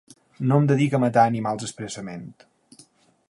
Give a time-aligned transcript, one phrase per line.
[0.51, 2.27] No em dedico a matar animals expressament.